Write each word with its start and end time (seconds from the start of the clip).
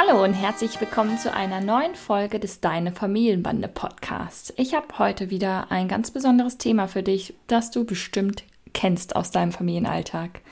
Hallo 0.00 0.22
und 0.22 0.32
herzlich 0.32 0.80
willkommen 0.80 1.18
zu 1.18 1.32
einer 1.32 1.60
neuen 1.60 1.96
Folge 1.96 2.38
des 2.38 2.60
Deine 2.60 2.92
Familienbande 2.92 3.66
Podcasts. 3.66 4.54
Ich 4.56 4.72
habe 4.72 4.96
heute 5.00 5.28
wieder 5.28 5.72
ein 5.72 5.88
ganz 5.88 6.12
besonderes 6.12 6.56
Thema 6.56 6.86
für 6.86 7.02
dich, 7.02 7.34
das 7.48 7.72
du 7.72 7.84
bestimmt 7.84 8.44
kennst 8.72 9.16
aus 9.16 9.32
deinem 9.32 9.50
Familienalltag. 9.50 10.42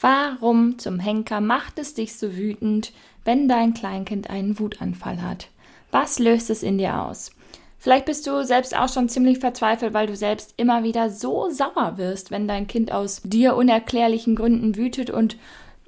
Warum 0.00 0.78
zum 0.78 0.98
Henker 0.98 1.40
macht 1.40 1.78
es 1.78 1.94
dich 1.94 2.18
so 2.18 2.36
wütend, 2.36 2.92
wenn 3.24 3.48
dein 3.48 3.72
Kleinkind 3.72 4.28
einen 4.28 4.58
Wutanfall 4.58 5.22
hat? 5.22 5.48
Was 5.90 6.18
löst 6.18 6.50
es 6.50 6.62
in 6.62 6.76
dir 6.76 7.00
aus? 7.00 7.30
Vielleicht 7.78 8.04
bist 8.04 8.26
du 8.26 8.44
selbst 8.44 8.76
auch 8.76 8.92
schon 8.92 9.08
ziemlich 9.08 9.38
verzweifelt, 9.38 9.94
weil 9.94 10.08
du 10.08 10.14
selbst 10.14 10.52
immer 10.58 10.82
wieder 10.82 11.08
so 11.08 11.48
sauer 11.48 11.94
wirst, 11.96 12.30
wenn 12.30 12.46
dein 12.46 12.66
Kind 12.66 12.92
aus 12.92 13.22
dir 13.24 13.56
unerklärlichen 13.56 14.36
Gründen 14.36 14.76
wütet 14.76 15.08
und 15.08 15.38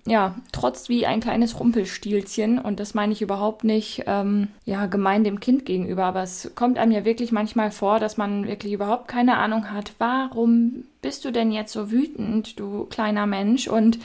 ja, 0.06 0.34
trotzt 0.52 0.88
wie 0.88 1.06
ein 1.06 1.20
kleines 1.20 1.58
Rumpelstilzchen. 1.58 2.58
Und 2.58 2.80
das 2.80 2.94
meine 2.94 3.12
ich 3.12 3.22
überhaupt 3.22 3.64
nicht, 3.64 4.04
ähm, 4.06 4.48
ja, 4.64 4.86
gemein 4.86 5.24
dem 5.24 5.40
Kind 5.40 5.64
gegenüber. 5.64 6.04
Aber 6.04 6.22
es 6.22 6.52
kommt 6.54 6.78
einem 6.78 6.92
ja 6.92 7.04
wirklich 7.04 7.32
manchmal 7.32 7.70
vor, 7.70 8.00
dass 8.00 8.16
man 8.16 8.46
wirklich 8.46 8.72
überhaupt 8.72 9.08
keine 9.08 9.36
Ahnung 9.36 9.70
hat, 9.70 9.92
warum 9.98 10.84
bist 11.02 11.24
du 11.24 11.30
denn 11.30 11.52
jetzt 11.52 11.72
so 11.72 11.90
wütend, 11.90 12.58
du 12.58 12.84
kleiner 12.86 13.26
Mensch? 13.26 13.68
Und 13.68 13.98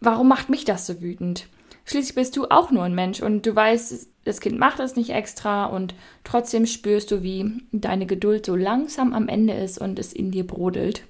warum 0.00 0.28
macht 0.28 0.48
mich 0.48 0.64
das 0.64 0.86
so 0.86 1.00
wütend? 1.00 1.48
Schließlich 1.84 2.16
bist 2.16 2.36
du 2.36 2.46
auch 2.50 2.72
nur 2.72 2.82
ein 2.82 2.96
Mensch 2.96 3.22
und 3.22 3.46
du 3.46 3.54
weißt, 3.54 4.08
das 4.24 4.40
Kind 4.40 4.58
macht 4.58 4.80
es 4.80 4.96
nicht 4.96 5.10
extra 5.10 5.66
und 5.66 5.94
trotzdem 6.24 6.66
spürst 6.66 7.12
du, 7.12 7.22
wie 7.22 7.62
deine 7.70 8.06
Geduld 8.06 8.44
so 8.44 8.56
langsam 8.56 9.12
am 9.12 9.28
Ende 9.28 9.54
ist 9.54 9.78
und 9.78 10.00
es 10.00 10.12
in 10.12 10.32
dir 10.32 10.44
brodelt. 10.44 11.02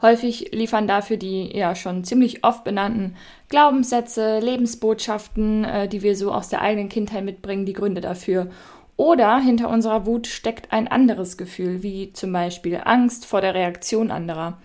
Häufig 0.00 0.50
liefern 0.52 0.86
dafür 0.86 1.16
die 1.16 1.56
ja 1.56 1.74
schon 1.74 2.04
ziemlich 2.04 2.44
oft 2.44 2.62
benannten 2.64 3.16
Glaubenssätze, 3.48 4.38
Lebensbotschaften, 4.38 5.64
äh, 5.64 5.88
die 5.88 6.02
wir 6.02 6.14
so 6.16 6.32
aus 6.32 6.48
der 6.48 6.62
eigenen 6.62 6.88
Kindheit 6.88 7.24
mitbringen, 7.24 7.66
die 7.66 7.72
Gründe 7.72 8.00
dafür. 8.00 8.48
Oder 8.96 9.38
hinter 9.38 9.68
unserer 9.68 10.06
Wut 10.06 10.26
steckt 10.26 10.72
ein 10.72 10.88
anderes 10.88 11.36
Gefühl, 11.36 11.82
wie 11.82 12.12
zum 12.12 12.32
Beispiel 12.32 12.80
Angst 12.84 13.26
vor 13.26 13.40
der 13.40 13.54
Reaktion 13.54 14.10
anderer. 14.10 14.58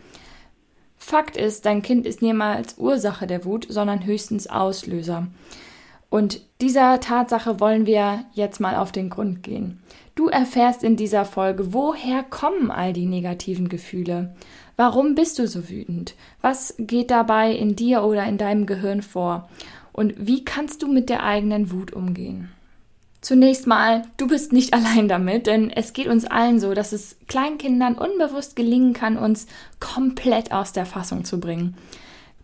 Fakt 0.97 1.35
ist, 1.35 1.65
dein 1.65 1.81
Kind 1.81 2.07
ist 2.07 2.21
niemals 2.21 2.77
Ursache 2.77 3.27
der 3.27 3.45
Wut, 3.45 3.67
sondern 3.69 4.05
höchstens 4.05 4.47
Auslöser. 4.47 5.27
Und 6.09 6.41
dieser 6.61 6.99
Tatsache 6.99 7.59
wollen 7.59 7.85
wir 7.85 8.25
jetzt 8.33 8.59
mal 8.59 8.75
auf 8.75 8.91
den 8.91 9.09
Grund 9.09 9.43
gehen. 9.43 9.81
Du 10.15 10.27
erfährst 10.27 10.83
in 10.83 10.95
dieser 10.95 11.25
Folge, 11.25 11.73
woher 11.73 12.23
kommen 12.23 12.69
all 12.69 12.93
die 12.93 13.07
negativen 13.07 13.67
Gefühle? 13.67 14.35
Warum 14.75 15.15
bist 15.15 15.37
du 15.39 15.47
so 15.47 15.69
wütend? 15.69 16.15
Was 16.41 16.75
geht 16.77 17.11
dabei 17.11 17.51
in 17.51 17.75
dir 17.75 18.03
oder 18.03 18.25
in 18.25 18.37
deinem 18.37 18.65
Gehirn 18.65 19.01
vor? 19.01 19.49
Und 19.91 20.15
wie 20.17 20.43
kannst 20.43 20.81
du 20.81 20.87
mit 20.87 21.09
der 21.09 21.23
eigenen 21.23 21.71
Wut 21.71 21.93
umgehen? 21.93 22.49
Zunächst 23.21 23.67
mal, 23.67 24.01
du 24.17 24.27
bist 24.27 24.51
nicht 24.51 24.73
allein 24.75 25.07
damit, 25.07 25.47
denn 25.47 25.69
es 25.69 25.93
geht 25.93 26.07
uns 26.07 26.25
allen 26.25 26.59
so, 26.59 26.73
dass 26.73 26.91
es 26.91 27.17
Kleinkindern 27.27 27.95
unbewusst 27.95 28.55
gelingen 28.55 28.93
kann, 28.93 29.17
uns 29.17 29.47
komplett 29.79 30.51
aus 30.51 30.73
der 30.73 30.85
Fassung 30.85 31.23
zu 31.23 31.39
bringen. 31.39 31.77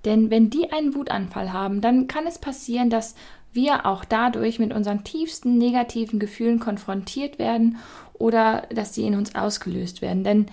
Denn 0.06 0.30
wenn 0.30 0.50
die 0.50 0.72
einen 0.72 0.96
Wutanfall 0.96 1.52
haben, 1.52 1.82
dann 1.82 2.08
kann 2.08 2.26
es 2.26 2.38
passieren, 2.38 2.90
dass 2.90 3.16
wir 3.52 3.86
auch 3.86 4.06
dadurch 4.06 4.60
mit 4.60 4.74
unseren 4.74 5.04
tiefsten 5.04 5.58
negativen 5.58 6.20
Gefühlen 6.20 6.60
konfrontiert 6.60 7.40
werden 7.40 7.78
oder 8.14 8.64
dass 8.74 8.94
sie 8.94 9.06
in 9.06 9.16
uns 9.16 9.36
ausgelöst 9.36 10.02
werden. 10.02 10.24
Denn 10.24 10.46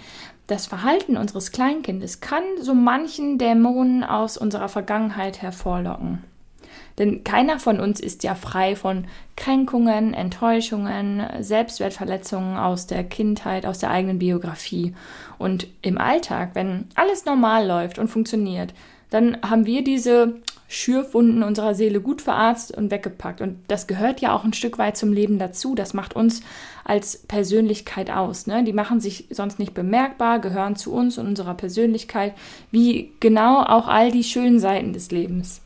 das 0.46 0.66
Verhalten 0.66 1.16
unseres 1.16 1.50
Kleinkindes 1.50 2.20
kann 2.20 2.44
so 2.60 2.74
manchen 2.74 3.38
Dämonen 3.38 4.04
aus 4.04 4.36
unserer 4.36 4.68
Vergangenheit 4.68 5.42
hervorlocken. 5.42 6.22
Denn 6.98 7.24
keiner 7.24 7.58
von 7.58 7.78
uns 7.78 8.00
ist 8.00 8.24
ja 8.24 8.34
frei 8.34 8.74
von 8.74 9.06
Kränkungen, 9.36 10.14
Enttäuschungen, 10.14 11.22
Selbstwertverletzungen 11.40 12.56
aus 12.56 12.86
der 12.86 13.04
Kindheit, 13.04 13.66
aus 13.66 13.78
der 13.78 13.90
eigenen 13.90 14.18
Biografie. 14.18 14.94
Und 15.36 15.68
im 15.82 15.98
Alltag, 15.98 16.50
wenn 16.54 16.86
alles 16.94 17.26
normal 17.26 17.66
läuft 17.66 17.98
und 17.98 18.08
funktioniert, 18.08 18.72
dann 19.10 19.38
haben 19.42 19.66
wir 19.66 19.84
diese 19.84 20.40
Schürfwunden 20.68 21.42
unserer 21.42 21.74
Seele 21.74 22.00
gut 22.00 22.22
verarztet 22.22 22.76
und 22.76 22.90
weggepackt. 22.90 23.40
Und 23.40 23.58
das 23.68 23.86
gehört 23.86 24.20
ja 24.20 24.34
auch 24.34 24.44
ein 24.44 24.52
Stück 24.52 24.78
weit 24.78 24.96
zum 24.96 25.12
Leben 25.12 25.38
dazu. 25.38 25.74
Das 25.74 25.94
macht 25.94 26.16
uns 26.16 26.42
als 26.84 27.18
Persönlichkeit 27.18 28.10
aus. 28.10 28.46
Ne? 28.46 28.64
Die 28.64 28.72
machen 28.72 29.00
sich 29.00 29.26
sonst 29.30 29.58
nicht 29.58 29.74
bemerkbar, 29.74 30.40
gehören 30.40 30.76
zu 30.76 30.92
uns 30.92 31.18
und 31.18 31.26
unserer 31.26 31.54
Persönlichkeit, 31.54 32.34
wie 32.70 33.12
genau 33.20 33.62
auch 33.62 33.88
all 33.88 34.10
die 34.10 34.24
schönen 34.24 34.60
Seiten 34.60 34.92
des 34.92 35.10
Lebens. 35.10 35.62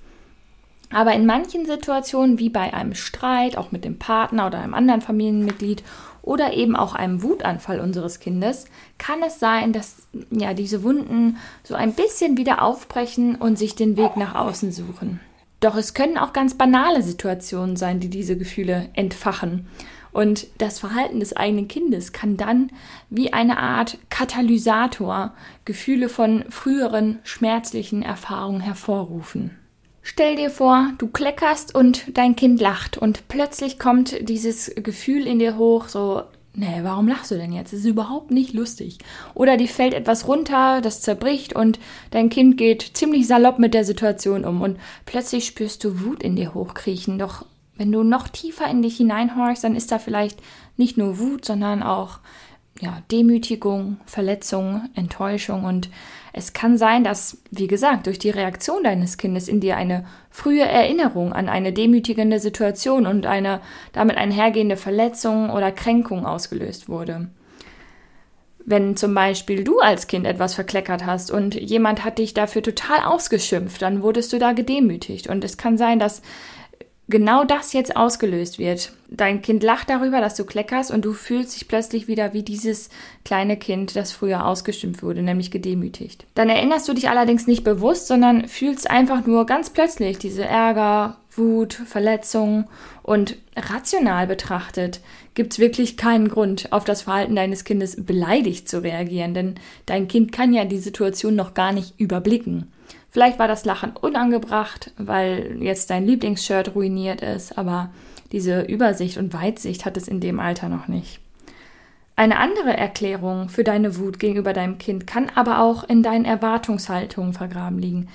Aber 0.93 1.15
in 1.15 1.25
manchen 1.25 1.67
Situationen, 1.67 2.39
wie 2.39 2.51
bei 2.51 2.75
einem 2.75 2.95
Streit, 2.95 3.57
auch 3.57 3.71
mit 3.71 3.85
dem 3.85 3.99
Partner 3.99 4.49
oder 4.49 4.59
einem 4.59 4.75
anderen 4.75 5.01
Familienmitglied 5.01 5.85
oder 6.23 6.53
eben 6.53 6.75
auch 6.75 6.95
einem 6.95 7.23
Wutanfall 7.23 7.81
unseres 7.81 8.19
Kindes, 8.19 8.67
kann 8.99 9.23
es 9.25 9.39
sein, 9.39 9.73
dass 9.73 10.09
ja 10.31 10.53
diese 10.53 10.83
Wunden 10.83 11.39
so 11.63 11.75
ein 11.75 11.95
bisschen 11.95 12.37
wieder 12.37 12.63
aufbrechen 12.63 13.37
und 13.37 13.57
sich 13.57 13.77
den 13.77 13.97
Weg 13.97 14.17
nach 14.17 14.35
außen 14.35 14.73
suchen. 14.73 15.21
Doch 15.61 15.77
es 15.77 15.95
können 15.95 16.19
auch 16.19 16.33
ganz 16.33 16.55
banale 16.55 17.03
Situationen 17.03 17.77
sein, 17.77 18.01
die 18.01 18.09
diese 18.09 18.37
Gefühle 18.37 18.89
entfachen. 18.95 19.69
Und 20.13 20.49
das 20.59 20.81
Verhalten 20.81 21.21
des 21.21 21.37
eigenen 21.37 21.69
Kindes 21.69 22.13
kann 22.13 22.37
dann 22.37 22.73
wie 23.11 23.33
eine 23.33 23.59
Art 23.59 23.99
Katalysator 24.09 25.35
Gefühle 25.65 26.09
von 26.09 26.45
früheren 26.49 27.21
schmerzlichen 27.23 28.03
Erfahrungen 28.03 28.61
hervorrufen. 28.61 29.60
Stell 30.13 30.35
dir 30.35 30.51
vor, 30.51 30.89
du 30.99 31.07
kleckerst 31.07 31.73
und 31.73 32.19
dein 32.19 32.35
Kind 32.35 32.61
lacht 32.61 32.99
und 32.99 33.29
plötzlich 33.29 33.79
kommt 33.79 34.29
dieses 34.29 34.75
Gefühl 34.75 35.25
in 35.25 35.39
dir 35.39 35.57
hoch, 35.57 35.87
so, 35.87 36.25
nee, 36.53 36.81
warum 36.83 37.07
lachst 37.07 37.31
du 37.31 37.37
denn 37.37 37.53
jetzt? 37.53 37.73
Das 37.73 37.79
ist 37.79 37.87
überhaupt 37.87 38.33
nicht 38.33 38.53
lustig. 38.53 38.99
Oder 39.35 39.57
dir 39.57 39.69
fällt 39.69 39.95
etwas 39.95 40.27
runter, 40.27 40.81
das 40.81 41.01
zerbricht 41.01 41.55
und 41.55 41.79
dein 42.11 42.29
Kind 42.29 42.57
geht 42.57 42.83
ziemlich 42.95 43.29
salopp 43.29 43.61
mit 43.61 43.73
der 43.73 43.85
Situation 43.85 44.45
um 44.45 44.63
und 44.63 44.81
plötzlich 45.07 45.47
spürst 45.47 45.85
du 45.85 46.01
Wut 46.01 46.25
in 46.25 46.35
dir 46.35 46.55
hochkriechen. 46.55 47.17
Doch 47.17 47.47
wenn 47.77 47.93
du 47.93 48.03
noch 48.03 48.27
tiefer 48.27 48.69
in 48.69 48.83
dich 48.83 48.97
hineinhorchst, 48.97 49.63
dann 49.63 49.77
ist 49.77 49.93
da 49.93 50.01
vielleicht 50.01 50.41
nicht 50.77 50.99
nur 50.99 51.21
Wut, 51.21 51.45
sondern 51.45 51.85
auch 51.85 52.19
ja, 52.81 53.03
Demütigung, 53.11 53.99
Verletzung, 54.07 54.89
Enttäuschung 54.95 55.65
und 55.65 55.91
es 56.33 56.53
kann 56.53 56.79
sein, 56.79 57.03
dass, 57.03 57.39
wie 57.51 57.67
gesagt, 57.67 58.07
durch 58.07 58.19
die 58.19 58.31
Reaktion 58.31 58.85
deines 58.85 59.19
Kindes 59.19 59.49
in 59.49 59.61
dir 59.61 59.77
eine 59.77 60.07
frühe 60.31 60.65
Erinnerung 60.65 61.33
an 61.33 61.49
eine 61.49 61.73
demütigende 61.73 62.39
Situation 62.39 63.07
und 63.07 63.27
eine 63.27 63.61
damit 63.93 64.17
einhergehende 64.17 64.77
Verletzung 64.77 65.51
oder 65.51 65.73
Kränkung 65.73 66.27
ausgelöst 66.27 66.89
wurde. 66.89 67.29
Wenn 68.65 68.97
zum 68.97 69.15
Beispiel 69.15 69.65
du 69.65 69.81
als 69.81 70.07
Kind 70.07 70.27
etwas 70.27 70.55
verkleckert 70.55 71.05
hast 71.05 71.31
und 71.31 71.55
jemand 71.57 72.05
hat 72.05 72.19
dich 72.19 72.35
dafür 72.35 72.63
total 72.63 73.01
ausgeschimpft, 73.01 73.83
dann 73.83 74.03
wurdest 74.03 74.33
du 74.33 74.39
da 74.39 74.53
gedemütigt. 74.53 75.29
Und 75.29 75.43
es 75.43 75.57
kann 75.57 75.77
sein, 75.77 75.99
dass 75.99 76.23
genau 77.11 77.45
das 77.45 77.73
jetzt 77.73 77.97
ausgelöst 77.97 78.59
wird. 78.59 78.93
Dein 79.09 79.43
Kind 79.43 79.63
lacht 79.63 79.91
darüber, 79.91 80.21
dass 80.21 80.37
du 80.37 80.45
kleckerst 80.45 80.91
und 80.91 81.05
du 81.05 81.13
fühlst 81.13 81.55
dich 81.55 81.69
plötzlich 81.69 82.09
wieder 82.09 82.33
wie 82.33 82.43
dieses 82.43 82.89
kleine 83.25 83.57
Kind, 83.57 83.97
das 83.97 84.13
früher 84.13 84.47
ausgestimmt 84.47 85.03
wurde, 85.03 85.23
nämlich 85.23 85.51
gedemütigt. 85.51 86.25
Dann 86.35 86.49
erinnerst 86.49 86.89
du 86.89 86.95
dich 86.95 87.11
allerdings 87.11 87.47
nicht 87.47 87.65
bewusst, 87.65 88.07
sondern 88.07 88.49
fühlst 88.49 88.89
einfach 88.89 89.27
nur 89.27 89.47
ganz 89.47 89.71
plötzlich 89.71 90.19
diese 90.19 90.45
Ärger, 90.45 91.17
Wut, 91.37 91.75
Verletzung 91.75 92.65
und 93.03 93.37
rational 93.57 94.27
betrachtet 94.27 95.01
gibt 95.35 95.53
es 95.53 95.59
wirklich 95.59 95.97
keinen 95.97 96.29
Grund, 96.29 96.73
auf 96.73 96.85
das 96.85 97.03
Verhalten 97.03 97.37
deines 97.37 97.65
Kindes 97.65 98.05
beleidigt 98.05 98.69
zu 98.69 98.83
reagieren, 98.83 99.33
denn 99.35 99.55
dein 99.87 100.09
Kind 100.09 100.33
kann 100.33 100.53
ja 100.53 100.65
die 100.65 100.79
Situation 100.79 101.37
noch 101.37 101.55
gar 101.55 101.73
nicht 101.73 101.99
überblicken. 101.99 102.71
Vielleicht 103.11 103.39
war 103.39 103.49
das 103.49 103.65
Lachen 103.65 103.93
unangebracht, 103.97 104.93
weil 104.97 105.57
jetzt 105.61 105.91
dein 105.91 106.07
Lieblingsshirt 106.07 106.75
ruiniert 106.75 107.23
ist, 107.23 107.59
aber 107.59 107.91
diese 108.31 108.63
Übersicht 108.63 109.19
und 109.19 109.35
Weitsicht 109.35 109.85
hat 109.85 109.97
es 109.97 110.07
in 110.07 110.21
dem 110.21 110.39
Alter 110.39 110.69
noch 110.69 110.87
nicht. 110.87 111.21
Eine 112.15 112.39
andere 112.39 112.77
Erklärung 112.77 113.49
für 113.49 113.65
deine 113.65 113.97
Wut 113.97 114.19
gegenüber 114.21 114.53
deinem 114.53 114.79
Kind 114.79 115.07
kann 115.07 115.31
aber 115.35 115.61
auch 115.61 115.85
in 115.85 116.03
deinen 116.03 116.25
Erwartungshaltungen 116.25 117.33
vergraben 117.33 117.79
liegen. 117.79 118.09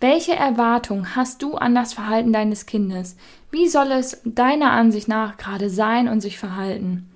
Welche 0.00 0.34
Erwartung 0.34 1.14
hast 1.14 1.42
du 1.42 1.54
an 1.54 1.74
das 1.74 1.94
Verhalten 1.94 2.32
deines 2.32 2.66
Kindes? 2.66 3.16
Wie 3.52 3.68
soll 3.68 3.92
es 3.92 4.20
deiner 4.24 4.72
Ansicht 4.72 5.06
nach 5.06 5.36
gerade 5.36 5.70
sein 5.70 6.08
und 6.08 6.20
sich 6.20 6.38
verhalten? 6.38 7.08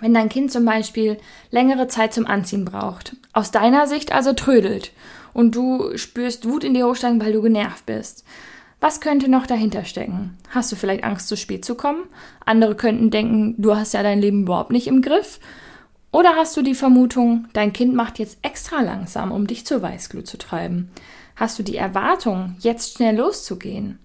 Wenn 0.00 0.14
dein 0.14 0.28
Kind 0.28 0.52
zum 0.52 0.64
Beispiel 0.64 1.18
längere 1.50 1.88
Zeit 1.88 2.12
zum 2.12 2.26
Anziehen 2.26 2.64
braucht, 2.64 3.16
aus 3.32 3.50
deiner 3.50 3.86
Sicht 3.86 4.12
also 4.12 4.34
trödelt 4.34 4.92
und 5.32 5.54
du 5.54 5.96
spürst 5.96 6.48
Wut 6.48 6.64
in 6.64 6.74
die 6.74 6.84
Hochsteigen, 6.84 7.20
weil 7.20 7.32
du 7.32 7.42
genervt 7.42 7.86
bist. 7.86 8.24
Was 8.80 9.00
könnte 9.00 9.30
noch 9.30 9.46
dahinter 9.46 9.84
stecken? 9.84 10.38
Hast 10.48 10.72
du 10.72 10.76
vielleicht 10.76 11.04
Angst, 11.04 11.28
zu 11.28 11.36
spät 11.36 11.64
zu 11.64 11.74
kommen? 11.74 12.04
Andere 12.46 12.74
könnten 12.74 13.10
denken, 13.10 13.54
du 13.58 13.76
hast 13.76 13.92
ja 13.92 14.02
dein 14.02 14.20
Leben 14.20 14.42
überhaupt 14.42 14.70
nicht 14.70 14.86
im 14.86 15.02
Griff. 15.02 15.38
Oder 16.12 16.34
hast 16.34 16.56
du 16.56 16.62
die 16.62 16.74
Vermutung, 16.74 17.46
dein 17.52 17.72
Kind 17.72 17.94
macht 17.94 18.18
jetzt 18.18 18.38
extra 18.42 18.80
langsam, 18.80 19.32
um 19.32 19.46
dich 19.46 19.66
zur 19.66 19.82
Weißglut 19.82 20.26
zu 20.26 20.38
treiben? 20.38 20.90
Hast 21.36 21.58
du 21.58 21.62
die 21.62 21.76
Erwartung, 21.76 22.56
jetzt 22.60 22.94
schnell 22.94 23.16
loszugehen? 23.16 23.98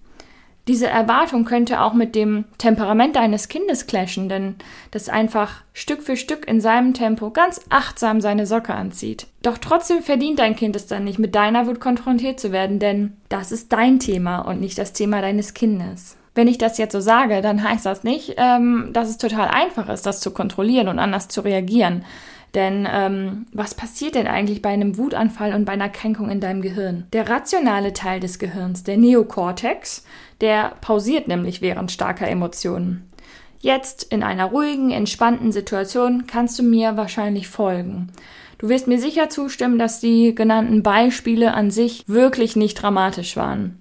Diese 0.68 0.88
Erwartung 0.88 1.44
könnte 1.44 1.80
auch 1.80 1.94
mit 1.94 2.16
dem 2.16 2.44
Temperament 2.58 3.14
deines 3.14 3.48
Kindes 3.48 3.86
clashen, 3.86 4.28
denn 4.28 4.56
das 4.90 5.08
einfach 5.08 5.62
Stück 5.72 6.02
für 6.02 6.16
Stück 6.16 6.48
in 6.48 6.60
seinem 6.60 6.92
Tempo 6.92 7.30
ganz 7.30 7.60
achtsam 7.68 8.20
seine 8.20 8.46
Socke 8.46 8.74
anzieht. 8.74 9.28
Doch 9.42 9.58
trotzdem 9.58 10.02
verdient 10.02 10.40
dein 10.40 10.56
Kind 10.56 10.74
es 10.74 10.88
dann 10.88 11.04
nicht, 11.04 11.20
mit 11.20 11.36
deiner 11.36 11.68
Wut 11.68 11.78
konfrontiert 11.78 12.40
zu 12.40 12.50
werden, 12.50 12.80
denn 12.80 13.16
das 13.28 13.52
ist 13.52 13.72
dein 13.72 14.00
Thema 14.00 14.40
und 14.40 14.60
nicht 14.60 14.76
das 14.76 14.92
Thema 14.92 15.20
deines 15.20 15.54
Kindes. 15.54 16.16
Wenn 16.34 16.48
ich 16.48 16.58
das 16.58 16.78
jetzt 16.78 16.92
so 16.92 17.00
sage, 17.00 17.40
dann 17.42 17.62
heißt 17.62 17.86
das 17.86 18.02
nicht, 18.02 18.34
ähm, 18.36 18.90
dass 18.92 19.08
es 19.08 19.18
total 19.18 19.48
einfach 19.48 19.88
ist, 19.88 20.04
das 20.04 20.20
zu 20.20 20.32
kontrollieren 20.32 20.88
und 20.88 20.98
anders 20.98 21.28
zu 21.28 21.42
reagieren. 21.42 22.04
Denn 22.54 22.88
ähm, 22.90 23.46
was 23.52 23.74
passiert 23.74 24.14
denn 24.14 24.26
eigentlich 24.26 24.62
bei 24.62 24.70
einem 24.70 24.96
Wutanfall 24.96 25.52
und 25.52 25.64
bei 25.64 25.72
einer 25.72 25.88
Kränkung 25.88 26.30
in 26.30 26.40
deinem 26.40 26.62
Gehirn? 26.62 27.06
Der 27.12 27.28
rationale 27.28 27.92
Teil 27.92 28.20
des 28.20 28.38
Gehirns, 28.38 28.82
der 28.82 28.96
Neokortex, 28.96 30.04
der 30.40 30.72
pausiert 30.80 31.28
nämlich 31.28 31.60
während 31.60 31.92
starker 31.92 32.28
Emotionen. 32.28 33.10
Jetzt 33.58 34.04
in 34.04 34.22
einer 34.22 34.46
ruhigen, 34.46 34.90
entspannten 34.90 35.52
Situation 35.52 36.26
kannst 36.26 36.58
du 36.58 36.62
mir 36.62 36.96
wahrscheinlich 36.96 37.48
folgen. 37.48 38.12
Du 38.58 38.68
wirst 38.68 38.86
mir 38.86 38.98
sicher 38.98 39.28
zustimmen, 39.28 39.78
dass 39.78 40.00
die 40.00 40.34
genannten 40.34 40.82
Beispiele 40.82 41.52
an 41.52 41.70
sich 41.70 42.04
wirklich 42.06 42.56
nicht 42.56 42.80
dramatisch 42.80 43.36
waren. 43.36 43.78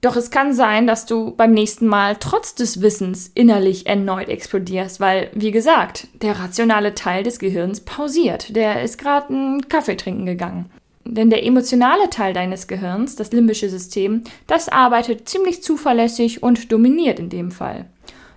Doch 0.00 0.16
es 0.16 0.30
kann 0.30 0.54
sein, 0.54 0.86
dass 0.86 1.04
du 1.04 1.32
beim 1.36 1.52
nächsten 1.52 1.86
Mal 1.86 2.16
trotz 2.18 2.54
des 2.54 2.80
Wissens 2.80 3.30
innerlich 3.34 3.86
erneut 3.86 4.28
explodierst, 4.28 4.98
weil, 4.98 5.30
wie 5.34 5.50
gesagt, 5.50 6.08
der 6.22 6.40
rationale 6.40 6.94
Teil 6.94 7.22
des 7.22 7.38
Gehirns 7.38 7.80
pausiert. 7.80 8.56
Der 8.56 8.82
ist 8.82 8.96
gerade 8.96 9.28
einen 9.28 9.68
Kaffee 9.68 9.96
trinken 9.96 10.24
gegangen. 10.24 10.70
Denn 11.04 11.28
der 11.28 11.44
emotionale 11.44 12.08
Teil 12.08 12.32
deines 12.32 12.66
Gehirns, 12.66 13.16
das 13.16 13.32
limbische 13.32 13.68
System, 13.68 14.22
das 14.46 14.68
arbeitet 14.68 15.28
ziemlich 15.28 15.62
zuverlässig 15.62 16.42
und 16.42 16.72
dominiert 16.72 17.18
in 17.18 17.28
dem 17.28 17.50
Fall. 17.50 17.86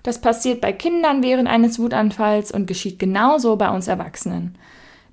Das 0.02 0.20
passiert 0.20 0.60
bei 0.60 0.74
Kindern 0.74 1.24
während 1.24 1.48
eines 1.48 1.80
Wutanfalls 1.80 2.52
und 2.52 2.68
geschieht 2.68 3.00
genauso 3.00 3.56
bei 3.56 3.70
uns 3.70 3.88
Erwachsenen. 3.88 4.56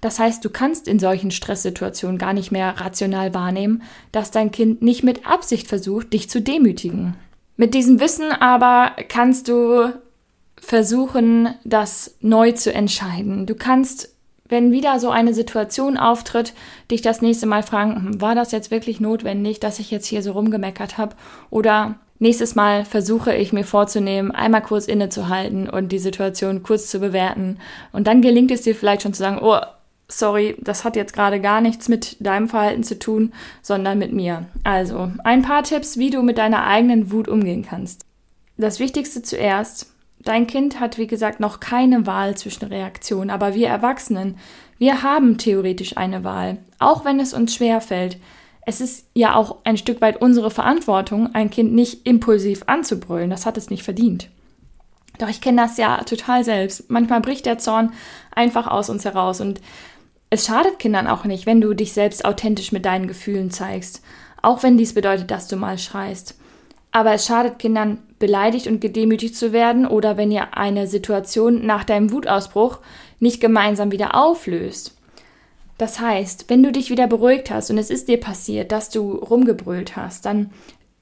Das 0.01 0.19
heißt, 0.19 0.45
du 0.45 0.51
kannst 0.51 0.89
in 0.89 0.99
solchen 0.99 1.31
Stresssituationen 1.31 2.19
gar 2.19 2.33
nicht 2.33 2.51
mehr 2.51 2.81
rational 2.81 3.35
wahrnehmen, 3.35 3.83
dass 4.13 4.31
dein 4.31 4.51
Kind 4.51 4.83
nicht 4.83 5.03
mit 5.03 5.27
Absicht 5.27 5.67
versucht, 5.67 6.13
dich 6.13 6.31
zu 6.31 6.41
demütigen. 6.41 7.17
Mit 7.57 7.75
diesem 7.75 8.01
Wissen 8.01 8.33
aber 8.33 8.93
kannst 9.09 9.49
du 9.49 9.93
versuchen, 10.57 11.55
das 11.65 12.17
neu 12.21 12.53
zu 12.53 12.73
entscheiden. 12.73 13.47
Du 13.47 13.55
kannst, 13.55 14.15
wenn 14.49 14.73
wieder 14.73 14.99
so 14.99 15.11
eine 15.11 15.35
Situation 15.35 15.97
auftritt, 15.97 16.55
dich 16.91 17.03
das 17.03 17.21
nächste 17.21 17.47
Mal 17.47 17.63
fragen, 17.63 17.97
hm, 17.97 18.21
war 18.21 18.35
das 18.35 18.53
jetzt 18.53 18.71
wirklich 18.71 19.01
notwendig, 19.01 19.61
dass 19.61 19.79
ich 19.79 19.91
jetzt 19.91 20.07
hier 20.07 20.23
so 20.23 20.33
rumgemeckert 20.33 20.97
habe? 20.97 21.17
Oder 21.51 21.97
nächstes 22.19 22.55
Mal 22.55 22.85
versuche 22.85 23.35
ich 23.35 23.53
mir 23.53 23.65
vorzunehmen, 23.65 24.31
einmal 24.31 24.63
kurz 24.63 24.87
innezuhalten 24.87 25.69
und 25.69 25.93
die 25.93 25.99
Situation 25.99 26.63
kurz 26.63 26.87
zu 26.89 27.01
bewerten. 27.01 27.59
Und 27.93 28.07
dann 28.07 28.23
gelingt 28.23 28.51
es 28.51 28.63
dir 28.63 28.75
vielleicht 28.75 29.03
schon 29.03 29.15
zu 29.15 29.21
sagen, 29.21 29.41
oh, 29.43 29.59
sorry, 30.11 30.57
das 30.61 30.85
hat 30.85 30.97
jetzt 30.97 31.13
gerade 31.13 31.41
gar 31.41 31.61
nichts 31.61 31.89
mit 31.89 32.17
deinem 32.21 32.49
Verhalten 32.49 32.83
zu 32.83 32.99
tun, 32.99 33.33
sondern 33.63 33.99
mit 33.99 34.13
mir. 34.13 34.47
Also, 34.65 35.11
ein 35.25 35.43
paar 35.43 35.63
Tipps, 35.63 35.97
wie 35.97 36.11
du 36.11 36.23
mit 36.23 36.39
deiner 36.39 36.67
eigenen 36.67 37.11
Wut 37.11 37.29
umgehen 37.29 37.65
kannst. 37.69 38.05
Das 38.57 38.81
Wichtigste 38.81 39.23
zuerst, 39.23 39.93
dein 40.19 40.47
Kind 40.47 40.81
hat, 40.81 40.99
wie 40.99 41.07
gesagt, 41.07 41.41
noch 41.41 41.61
keine 41.61 42.07
Wahl 42.07 42.37
zwischen 42.37 42.67
Reaktionen, 42.67 43.31
aber 43.31 43.55
wir 43.55 43.69
Erwachsenen, 43.69 44.37
wir 44.79 45.03
haben 45.03 45.39
theoretisch 45.39 45.97
eine 45.97 46.25
Wahl, 46.25 46.59
auch 46.79 47.05
wenn 47.05 47.21
es 47.21 47.33
uns 47.33 47.55
schwer 47.55 47.81
fällt. 47.81 48.19
Es 48.67 48.81
ist 48.81 49.07
ja 49.15 49.35
auch 49.35 49.59
ein 49.65 49.77
Stück 49.77 50.01
weit 50.01 50.21
unsere 50.21 50.51
Verantwortung, 50.51 51.35
ein 51.35 51.51
Kind 51.51 51.73
nicht 51.73 52.07
impulsiv 52.07 52.65
anzubrüllen, 52.67 53.31
das 53.31 53.47
hat 53.47 53.57
es 53.57 53.71
nicht 53.71 53.83
verdient. 53.83 54.29
Doch 55.19 55.29
ich 55.29 55.43
kenne 55.43 55.61
das 55.61 55.77
ja 55.77 56.03
total 56.05 56.45
selbst. 56.45 56.89
Manchmal 56.91 57.21
bricht 57.21 57.45
der 57.45 57.59
Zorn 57.59 57.93
einfach 58.35 58.67
aus 58.67 58.89
uns 58.89 59.05
heraus 59.05 59.43
und 59.43 59.61
es 60.31 60.47
schadet 60.47 60.79
Kindern 60.79 61.09
auch 61.09 61.25
nicht, 61.25 61.45
wenn 61.45 61.61
du 61.61 61.75
dich 61.75 61.93
selbst 61.93 62.25
authentisch 62.25 62.71
mit 62.71 62.85
deinen 62.85 63.09
Gefühlen 63.09 63.51
zeigst, 63.51 64.03
auch 64.43 64.63
wenn 64.63 64.79
dies 64.79 64.95
bedeutet, 64.95 65.31
dass 65.31 65.49
du 65.49 65.57
mal 65.57 65.77
schreist. 65.77 66.39
Aber 66.93 67.13
es 67.13 67.27
schadet 67.27 67.59
Kindern, 67.59 67.99
beleidigt 68.19 68.67
und 68.67 68.81
gedemütigt 68.81 69.37
zu 69.37 69.53
werden 69.53 69.87
oder 69.87 70.17
wenn 70.17 70.31
ihr 70.31 70.57
eine 70.57 70.87
Situation 70.87 71.67
nach 71.67 71.85
deinem 71.85 72.13
Wutausbruch 72.13 72.79
nicht 73.19 73.41
gemeinsam 73.41 73.93
wieder 73.93 74.15
auflöst. 74.15 74.97
Das 75.79 75.99
heißt, 75.99 76.45
wenn 76.49 76.63
du 76.63 76.73
dich 76.73 76.91
wieder 76.91 77.07
beruhigt 77.07 77.51
hast 77.51 77.71
und 77.71 77.79
es 77.79 77.91
ist 77.91 78.09
dir 78.09 78.21
passiert, 78.21 78.71
dass 78.71 78.91
du 78.91 79.15
rumgebrüllt 79.15 79.97
hast, 79.97 80.27
dann 80.27 80.51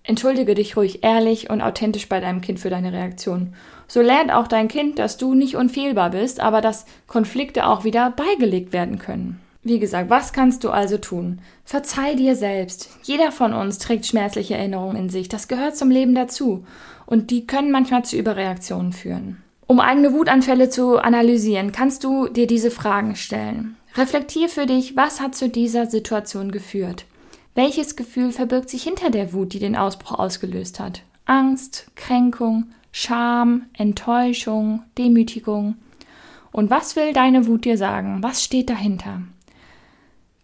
entschuldige 0.08 0.54
dich 0.54 0.76
ruhig 0.76 1.04
ehrlich 1.04 1.50
und 1.50 1.62
authentisch 1.62 2.08
bei 2.08 2.18
deinem 2.18 2.40
Kind 2.40 2.58
für 2.58 2.70
deine 2.70 2.92
Reaktion 2.92 3.54
so 3.88 4.02
lernt 4.02 4.30
auch 4.30 4.46
dein 4.46 4.68
Kind, 4.68 4.98
dass 4.98 5.16
du 5.16 5.34
nicht 5.34 5.56
unfehlbar 5.56 6.10
bist, 6.10 6.40
aber 6.40 6.60
dass 6.60 6.84
Konflikte 7.06 7.66
auch 7.66 7.84
wieder 7.84 8.10
beigelegt 8.10 8.72
werden 8.74 8.98
können. 8.98 9.40
Wie 9.64 9.78
gesagt, 9.78 10.08
was 10.10 10.32
kannst 10.32 10.62
du 10.62 10.70
also 10.70 10.98
tun? 10.98 11.40
Verzeih 11.64 12.14
dir 12.14 12.36
selbst. 12.36 12.90
Jeder 13.02 13.32
von 13.32 13.54
uns 13.54 13.78
trägt 13.78 14.06
schmerzliche 14.06 14.54
Erinnerungen 14.54 14.96
in 14.96 15.08
sich. 15.08 15.28
Das 15.28 15.48
gehört 15.48 15.76
zum 15.76 15.90
Leben 15.90 16.14
dazu. 16.14 16.64
Und 17.06 17.30
die 17.30 17.46
können 17.46 17.72
manchmal 17.72 18.04
zu 18.04 18.16
Überreaktionen 18.16 18.92
führen. 18.92 19.42
Um 19.66 19.80
eigene 19.80 20.12
Wutanfälle 20.12 20.70
zu 20.70 20.98
analysieren, 20.98 21.72
kannst 21.72 22.04
du 22.04 22.28
dir 22.28 22.46
diese 22.46 22.70
Fragen 22.70 23.16
stellen. 23.16 23.76
Reflektier 23.96 24.48
für 24.48 24.66
dich, 24.66 24.96
was 24.96 25.20
hat 25.20 25.34
zu 25.34 25.48
dieser 25.48 25.86
Situation 25.86 26.52
geführt? 26.52 27.04
Welches 27.54 27.96
Gefühl 27.96 28.32
verbirgt 28.32 28.70
sich 28.70 28.82
hinter 28.82 29.10
der 29.10 29.32
Wut, 29.32 29.52
die 29.52 29.58
den 29.58 29.76
Ausbruch 29.76 30.18
ausgelöst 30.18 30.78
hat? 30.80 31.02
Angst, 31.24 31.90
Kränkung, 31.96 32.66
Scham, 32.92 33.66
Enttäuschung, 33.76 34.82
Demütigung. 34.96 35.76
Und 36.52 36.70
was 36.70 36.96
will 36.96 37.12
deine 37.12 37.46
Wut 37.46 37.64
dir 37.64 37.76
sagen? 37.76 38.22
Was 38.22 38.42
steht 38.42 38.70
dahinter? 38.70 39.22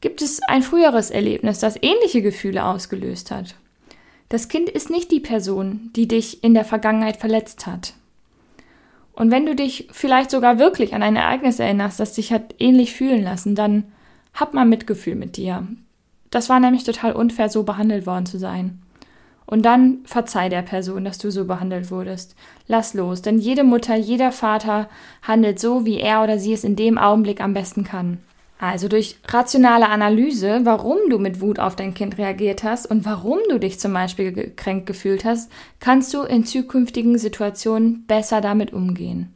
Gibt 0.00 0.20
es 0.20 0.40
ein 0.48 0.62
früheres 0.62 1.10
Erlebnis, 1.10 1.60
das 1.60 1.76
ähnliche 1.80 2.20
Gefühle 2.20 2.64
ausgelöst 2.64 3.30
hat? 3.30 3.54
Das 4.28 4.48
Kind 4.48 4.68
ist 4.68 4.90
nicht 4.90 5.10
die 5.10 5.20
Person, 5.20 5.90
die 5.96 6.08
dich 6.08 6.44
in 6.44 6.54
der 6.54 6.64
Vergangenheit 6.64 7.16
verletzt 7.16 7.66
hat. 7.66 7.94
Und 9.14 9.30
wenn 9.30 9.46
du 9.46 9.54
dich 9.54 9.88
vielleicht 9.92 10.30
sogar 10.30 10.58
wirklich 10.58 10.94
an 10.94 11.02
ein 11.02 11.16
Ereignis 11.16 11.58
erinnerst, 11.58 12.00
das 12.00 12.14
dich 12.14 12.32
hat 12.32 12.54
ähnlich 12.58 12.92
fühlen 12.92 13.22
lassen, 13.22 13.54
dann 13.54 13.84
hab 14.34 14.54
mal 14.54 14.64
Mitgefühl 14.64 15.14
mit 15.14 15.36
dir. 15.36 15.66
Das 16.34 16.48
war 16.48 16.58
nämlich 16.58 16.82
total 16.82 17.12
unfair, 17.12 17.48
so 17.48 17.62
behandelt 17.62 18.06
worden 18.06 18.26
zu 18.26 18.40
sein. 18.40 18.80
Und 19.46 19.62
dann 19.64 19.98
verzeih 20.04 20.48
der 20.48 20.62
Person, 20.62 21.04
dass 21.04 21.18
du 21.18 21.30
so 21.30 21.44
behandelt 21.44 21.92
wurdest. 21.92 22.34
Lass 22.66 22.92
los, 22.92 23.22
denn 23.22 23.38
jede 23.38 23.62
Mutter, 23.62 23.94
jeder 23.94 24.32
Vater 24.32 24.88
handelt 25.22 25.60
so, 25.60 25.86
wie 25.86 26.00
er 26.00 26.24
oder 26.24 26.40
sie 26.40 26.52
es 26.52 26.64
in 26.64 26.74
dem 26.74 26.98
Augenblick 26.98 27.40
am 27.40 27.54
besten 27.54 27.84
kann. 27.84 28.18
Also 28.58 28.88
durch 28.88 29.16
rationale 29.28 29.88
Analyse, 29.88 30.62
warum 30.64 30.98
du 31.08 31.18
mit 31.20 31.40
Wut 31.40 31.60
auf 31.60 31.76
dein 31.76 31.94
Kind 31.94 32.18
reagiert 32.18 32.64
hast 32.64 32.86
und 32.86 33.04
warum 33.04 33.38
du 33.48 33.60
dich 33.60 33.78
zum 33.78 33.92
Beispiel 33.92 34.32
gekränkt 34.32 34.86
gefühlt 34.86 35.24
hast, 35.24 35.52
kannst 35.78 36.12
du 36.14 36.22
in 36.22 36.44
zukünftigen 36.44 37.16
Situationen 37.16 38.06
besser 38.08 38.40
damit 38.40 38.72
umgehen. 38.72 39.33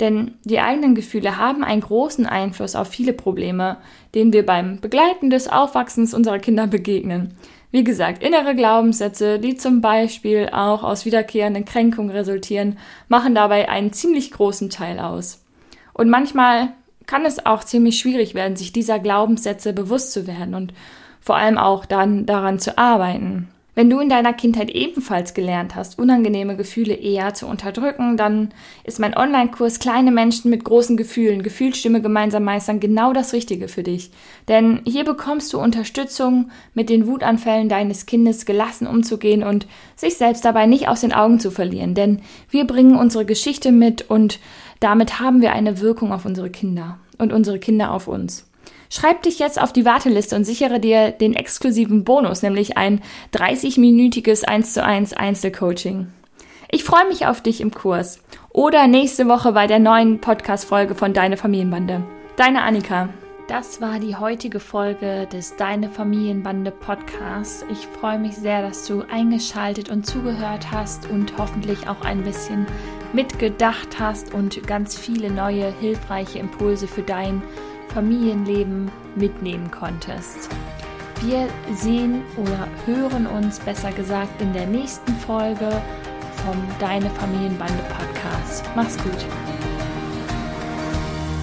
Denn 0.00 0.34
die 0.44 0.58
eigenen 0.58 0.94
Gefühle 0.94 1.38
haben 1.38 1.62
einen 1.62 1.82
großen 1.82 2.26
Einfluss 2.26 2.74
auf 2.74 2.88
viele 2.88 3.12
Probleme, 3.12 3.76
denen 4.14 4.32
wir 4.32 4.44
beim 4.44 4.80
Begleiten 4.80 5.30
des 5.30 5.48
Aufwachsens 5.48 6.14
unserer 6.14 6.40
Kinder 6.40 6.66
begegnen. 6.66 7.34
Wie 7.70 7.84
gesagt, 7.84 8.22
innere 8.22 8.54
Glaubenssätze, 8.54 9.38
die 9.38 9.56
zum 9.56 9.80
Beispiel 9.80 10.48
auch 10.52 10.82
aus 10.82 11.04
wiederkehrenden 11.04 11.64
Kränkungen 11.64 12.10
resultieren, 12.10 12.78
machen 13.08 13.34
dabei 13.34 13.68
einen 13.68 13.92
ziemlich 13.92 14.30
großen 14.30 14.70
Teil 14.70 14.98
aus. 14.98 15.44
Und 15.92 16.08
manchmal 16.08 16.72
kann 17.06 17.24
es 17.24 17.44
auch 17.46 17.62
ziemlich 17.64 17.98
schwierig 17.98 18.34
werden, 18.34 18.56
sich 18.56 18.72
dieser 18.72 18.98
Glaubenssätze 18.98 19.72
bewusst 19.72 20.12
zu 20.12 20.26
werden 20.26 20.54
und 20.54 20.72
vor 21.20 21.36
allem 21.36 21.58
auch 21.58 21.84
dann 21.84 22.26
daran 22.26 22.58
zu 22.58 22.78
arbeiten. 22.78 23.48
Wenn 23.74 23.90
du 23.90 23.98
in 23.98 24.08
deiner 24.08 24.32
Kindheit 24.32 24.70
ebenfalls 24.70 25.34
gelernt 25.34 25.74
hast, 25.74 25.98
unangenehme 25.98 26.56
Gefühle 26.56 26.94
eher 26.94 27.34
zu 27.34 27.48
unterdrücken, 27.48 28.16
dann 28.16 28.50
ist 28.84 29.00
mein 29.00 29.16
Online-Kurs 29.16 29.80
Kleine 29.80 30.12
Menschen 30.12 30.50
mit 30.50 30.62
großen 30.62 30.96
Gefühlen, 30.96 31.42
Gefühlsstimme 31.42 32.00
gemeinsam 32.00 32.44
meistern 32.44 32.78
genau 32.78 33.12
das 33.12 33.32
Richtige 33.32 33.66
für 33.66 33.82
dich. 33.82 34.12
Denn 34.46 34.80
hier 34.84 35.04
bekommst 35.04 35.52
du 35.52 35.58
Unterstützung, 35.58 36.50
mit 36.74 36.88
den 36.88 37.08
Wutanfällen 37.08 37.68
deines 37.68 38.06
Kindes 38.06 38.46
gelassen 38.46 38.86
umzugehen 38.86 39.42
und 39.42 39.66
sich 39.96 40.16
selbst 40.16 40.44
dabei 40.44 40.66
nicht 40.66 40.86
aus 40.86 41.00
den 41.00 41.12
Augen 41.12 41.40
zu 41.40 41.50
verlieren. 41.50 41.94
Denn 41.94 42.20
wir 42.50 42.66
bringen 42.66 42.96
unsere 42.96 43.24
Geschichte 43.24 43.72
mit 43.72 44.08
und 44.08 44.38
damit 44.78 45.18
haben 45.18 45.42
wir 45.42 45.52
eine 45.52 45.80
Wirkung 45.80 46.12
auf 46.12 46.24
unsere 46.24 46.50
Kinder 46.50 46.98
und 47.18 47.32
unsere 47.32 47.58
Kinder 47.58 47.90
auf 47.90 48.06
uns. 48.06 48.46
Schreib 48.96 49.22
dich 49.22 49.40
jetzt 49.40 49.60
auf 49.60 49.72
die 49.72 49.84
Warteliste 49.84 50.36
und 50.36 50.44
sichere 50.44 50.78
dir 50.78 51.10
den 51.10 51.34
exklusiven 51.34 52.04
Bonus, 52.04 52.42
nämlich 52.42 52.76
ein 52.76 53.02
30-minütiges 53.34 54.44
1 54.44 54.72
zu 54.72 54.84
1 54.84 55.14
Einzelcoaching. 55.14 56.12
Ich 56.70 56.84
freue 56.84 57.08
mich 57.08 57.26
auf 57.26 57.40
dich 57.40 57.60
im 57.60 57.72
Kurs 57.72 58.20
oder 58.50 58.86
nächste 58.86 59.26
Woche 59.26 59.50
bei 59.50 59.66
der 59.66 59.80
neuen 59.80 60.20
Podcast-Folge 60.20 60.94
von 60.94 61.12
Deine 61.12 61.36
Familienbande. 61.36 62.04
Deine 62.36 62.62
Annika. 62.62 63.08
Das 63.48 63.80
war 63.80 63.98
die 63.98 64.14
heutige 64.14 64.60
Folge 64.60 65.26
des 65.26 65.56
Deine 65.56 65.88
Familienbande 65.88 66.70
Podcasts. 66.70 67.66
Ich 67.72 67.88
freue 67.88 68.20
mich 68.20 68.36
sehr, 68.36 68.62
dass 68.62 68.86
du 68.86 69.02
eingeschaltet 69.10 69.90
und 69.90 70.06
zugehört 70.06 70.70
hast 70.70 71.10
und 71.10 71.36
hoffentlich 71.36 71.88
auch 71.88 72.02
ein 72.02 72.22
bisschen 72.22 72.64
mitgedacht 73.12 73.98
hast 73.98 74.32
und 74.32 74.64
ganz 74.68 74.96
viele 74.96 75.32
neue 75.32 75.74
hilfreiche 75.80 76.38
Impulse 76.38 76.86
für 76.86 77.02
dein 77.02 77.42
Familienleben 77.94 78.90
mitnehmen 79.14 79.70
konntest. 79.70 80.50
Wir 81.20 81.48
sehen 81.74 82.22
oder 82.36 82.66
hören 82.84 83.26
uns 83.26 83.60
besser 83.60 83.92
gesagt 83.92 84.42
in 84.42 84.52
der 84.52 84.66
nächsten 84.66 85.12
Folge 85.14 85.70
vom 86.44 86.56
Deine 86.80 87.08
Familienbande 87.10 87.82
Podcast. 87.84 88.64
Mach's 88.74 88.98
gut. 88.98 89.43